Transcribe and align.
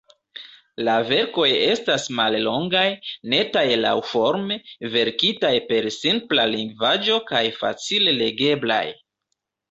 La 0.85 0.93
verkoj 1.07 1.47
estas 1.55 2.05
mallongaj, 2.19 2.85
netaj 3.33 3.63
laŭforme, 3.81 4.57
verkitaj 4.95 5.51
per 5.67 5.89
simpla 5.97 6.47
lingvaĵo 6.53 7.19
kaj 7.33 7.43
facile 7.59 8.15
legeblaj. 8.23 8.83